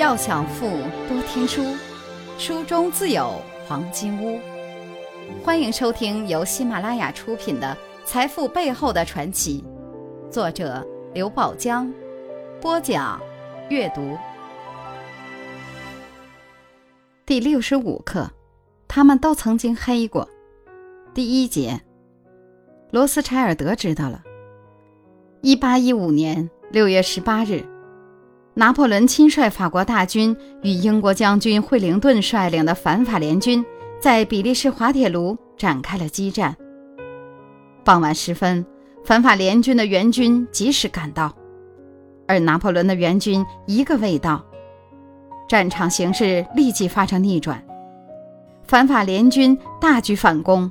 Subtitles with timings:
[0.00, 0.66] 要想富，
[1.10, 1.76] 多听书，
[2.38, 3.38] 书中自有
[3.68, 4.40] 黄金屋。
[5.44, 9.62] 欢迎收听由喜马拉雅出品的《财富背后的传奇》，
[10.32, 10.82] 作者
[11.12, 11.92] 刘宝江，
[12.62, 13.20] 播讲
[13.68, 14.16] 阅读。
[17.26, 18.30] 第六十五课，
[18.88, 20.26] 他们都曾经黑过。
[21.12, 21.78] 第一节，
[22.90, 24.22] 罗斯柴尔德知道了。
[25.42, 27.62] 一八一五年六月十八日。
[28.60, 33.64] 拿破仑亲率法国大军与英国将军惠灵顿率领的反法联军
[33.98, 36.54] 在比利时滑铁卢展开了激战。
[37.82, 38.62] 傍晚时分，
[39.02, 41.34] 反法联军的援军及时赶到，
[42.28, 44.44] 而拿破仑的援军一个未到，
[45.48, 47.64] 战场形势立即发生逆转，
[48.64, 50.70] 反法联军大举反攻，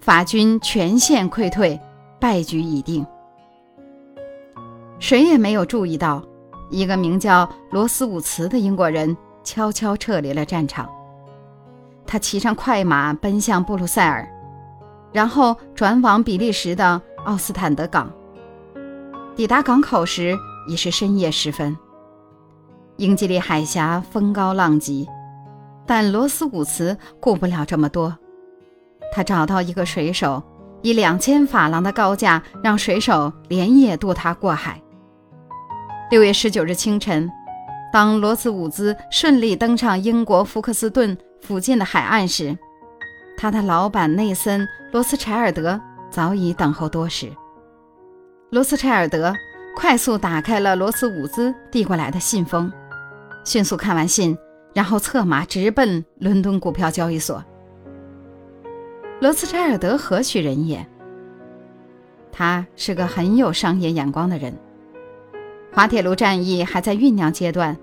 [0.00, 1.78] 法军全线溃退，
[2.18, 3.06] 败局已定。
[4.98, 6.24] 谁也没有注意到。
[6.70, 10.88] 一个名叫罗斯伍茨的英国人悄悄撤离了战场。
[12.06, 14.28] 他骑上快马奔向布鲁塞尔，
[15.12, 18.10] 然后转往比利时的奥斯坦德港。
[19.36, 20.36] 抵达港口时
[20.68, 21.76] 已是深夜时分。
[22.96, 25.08] 英吉利海峡风高浪急，
[25.86, 28.16] 但罗斯伍茨顾不了这么多。
[29.12, 30.42] 他找到一个水手，
[30.82, 34.80] 以两千法郎的高价让水手连夜渡他过海。
[36.10, 37.30] 六月十九日清晨，
[37.92, 42.58] 当罗斯伍兹顺利登上英国福克斯顿附近的海岸时，
[43.36, 45.80] 他的老板内森·罗斯柴尔德
[46.10, 47.30] 早已等候多时。
[48.50, 49.32] 罗斯柴尔德
[49.76, 52.72] 快速打开了罗斯伍兹递过来的信封，
[53.44, 54.36] 迅速看完信，
[54.74, 57.44] 然后策马直奔伦敦股票交易所。
[59.20, 60.84] 罗斯柴尔德何许人也？
[62.32, 64.52] 他是个很有商业眼光的人。
[65.72, 67.76] 滑铁卢战役还在酝酿阶段，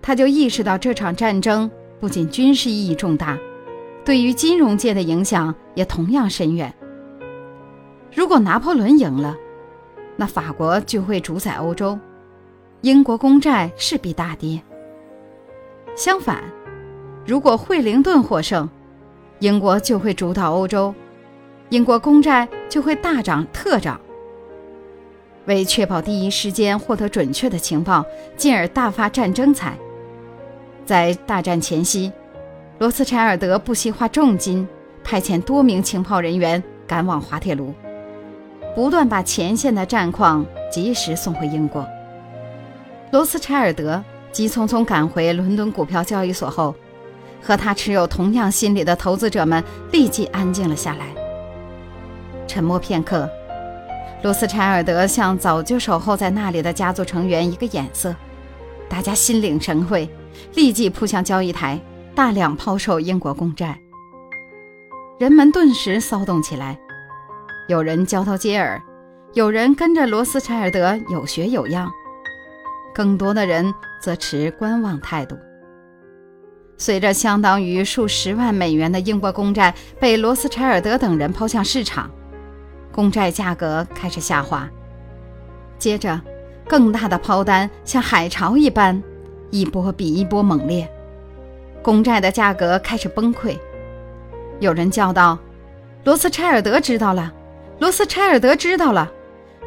[0.00, 1.70] 他就意识到这场战争
[2.00, 3.38] 不仅军事意义重大，
[4.04, 6.72] 对于金融界的影响也同样深远。
[8.14, 9.36] 如果拿破仑赢了，
[10.16, 11.98] 那法国就会主宰欧洲，
[12.80, 14.60] 英国公债势必大跌。
[15.94, 16.42] 相反，
[17.26, 18.68] 如果惠灵顿获胜，
[19.40, 20.94] 英国就会主导欧洲，
[21.68, 24.00] 英国公债就会大涨特涨。
[25.46, 28.04] 为确保第一时间获得准确的情报，
[28.36, 29.76] 进而大发战争财，
[30.84, 32.12] 在大战前夕，
[32.78, 34.66] 罗斯柴尔德不惜花重金，
[35.04, 37.72] 派遣多名情报人员赶往滑铁卢，
[38.74, 41.86] 不断把前线的战况及时送回英国。
[43.12, 44.02] 罗斯柴尔德
[44.32, 46.74] 急匆匆赶回伦敦股票交易所后，
[47.40, 49.62] 和他持有同样心理的投资者们
[49.92, 51.06] 立即安静了下来，
[52.48, 53.30] 沉默片刻。
[54.22, 58.14] 罗斯柴尔德向早就守候在那里的家族成员一个眼色，
[58.88, 60.08] 大家心领神会，
[60.54, 61.80] 立即扑向交易台，
[62.14, 63.78] 大量抛售英国公债。
[65.18, 66.78] 人们顿时骚动起来，
[67.68, 68.82] 有人交头接耳，
[69.34, 71.88] 有人跟着罗斯柴尔德有学有样，
[72.94, 75.36] 更多的人则持观望态度。
[76.78, 82.10] 随着相当于数十万美元的英国公债被罗斯柴尔德等人抛向市场。
[82.96, 84.66] 公债价格开始下滑，
[85.78, 86.18] 接着，
[86.66, 89.02] 更大的抛单像海潮一般，
[89.50, 90.90] 一波比一波猛烈，
[91.82, 93.54] 公债的价格开始崩溃。
[94.60, 95.38] 有人叫道
[96.04, 97.30] ：“罗斯柴尔德知道了，
[97.80, 99.12] 罗斯柴尔德知道了，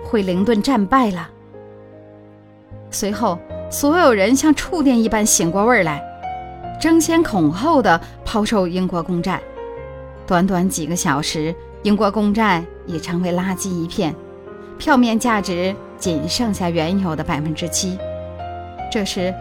[0.04, 1.30] 惠灵顿战败了。”
[2.90, 3.38] 随后，
[3.70, 6.04] 所有人像触电一般醒过味儿来，
[6.82, 9.40] 争先恐后的抛售英国公债。
[10.30, 11.56] 短短几个小时。
[11.82, 14.14] 英国公债已成为垃圾一片，
[14.78, 17.98] 票面价值仅剩下原有的百分之七。
[18.92, 19.34] 这时，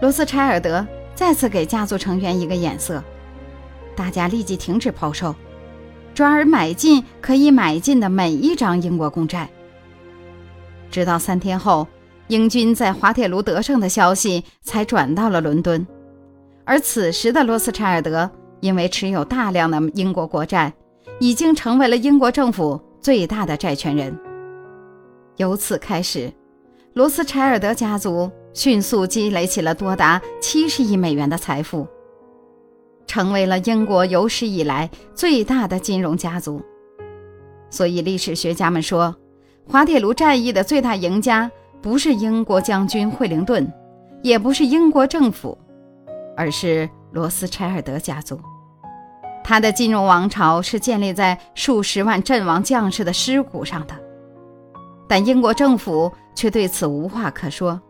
[0.00, 0.86] 罗斯柴尔德
[1.16, 3.02] 再次给家族成员一个眼色，
[3.96, 5.34] 大家立即停止抛售，
[6.14, 9.46] 转而买进可以买进的每一张英国公债。
[10.92, 11.86] 直到三天后，
[12.28, 15.84] 英军在滑铁卢得胜的消息才转到了伦敦，
[16.64, 18.30] 而此时的罗斯柴尔德
[18.60, 20.72] 因为持有大量的英国国债。
[21.18, 24.18] 已经成为了英国政府最大的债权人。
[25.36, 26.32] 由此开始，
[26.94, 31.86] 罗斯柴尔德家族迅速积累起了多达七十亿美元的财富，
[33.06, 36.62] 成为了英国有史以来最大的金融家族。
[37.68, 39.14] 所以，历史学家们说，
[39.66, 41.50] 滑铁卢战役的最大赢家
[41.82, 43.70] 不是英国将军惠灵顿，
[44.22, 45.56] 也不是英国政府，
[46.34, 48.40] 而是罗斯柴尔德家族。
[49.42, 53.94] 他的金融王朝是建立在数十万阵亡将士的尸骨上的，
[55.08, 57.80] 但英国政府却对此无话可说。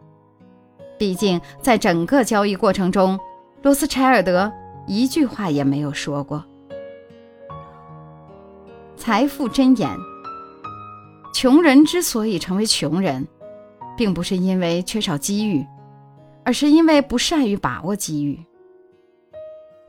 [0.99, 3.19] 毕竟在整个交易过程中，
[3.63, 4.51] 罗斯柴尔德
[4.87, 6.43] 一句话也没有说过。
[8.97, 9.91] 财富箴言：
[11.35, 13.27] 穷人之所以成为穷人，
[13.97, 15.67] 并不是因为缺少机遇，
[16.45, 18.39] 而是因为不善于把握机遇。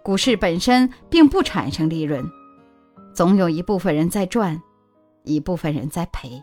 [0.03, 2.23] 股市本身并不产生利润，
[3.13, 4.59] 总有一部分人在赚，
[5.23, 6.41] 一部分人在赔。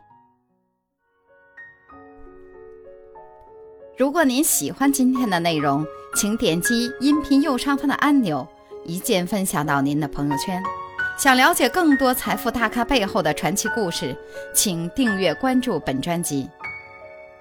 [3.97, 5.85] 如果您喜欢今天的内容，
[6.15, 8.47] 请点击音频右上方的按钮，
[8.85, 10.63] 一键分享到您的朋友圈。
[11.19, 14.17] 想了解更多财富大咖背后的传奇故事，
[14.55, 16.49] 请订阅关注本专辑。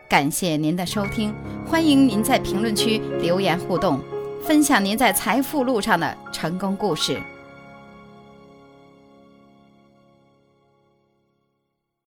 [0.10, 1.32] 感谢您的收听，
[1.64, 4.02] 欢迎您在评论区留言互动，
[4.44, 7.22] 分享您在财富路上的成功故事。